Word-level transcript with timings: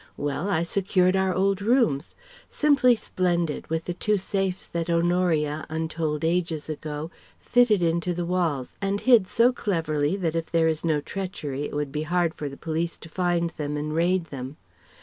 Well: 0.17 0.49
I 0.49 0.63
secured 0.63 1.15
our 1.15 1.31
old 1.31 1.61
rooms! 1.61 2.15
Simply 2.49 2.95
splendid, 2.95 3.67
with 3.69 3.85
the 3.85 3.93
two 3.93 4.17
safes 4.17 4.65
that 4.65 4.89
Honoria, 4.89 5.63
untold 5.69 6.25
ages 6.25 6.71
ago, 6.71 7.11
fitted 7.39 7.83
into 7.83 8.11
the 8.11 8.25
walls, 8.25 8.75
and 8.81 8.99
hid 8.99 9.27
so 9.27 9.53
cleverly 9.53 10.15
that 10.15 10.35
if 10.35 10.51
there 10.51 10.67
is 10.67 10.83
no 10.83 11.01
treachery 11.01 11.65
it 11.65 11.73
would 11.75 11.91
be 11.91 12.01
hard 12.01 12.33
for 12.33 12.49
the 12.49 12.57
police 12.57 12.97
to 12.97 13.09
find 13.09 13.51
them 13.57 13.77
and 13.77 13.93
raid 13.93 14.25
them. 14.31 14.57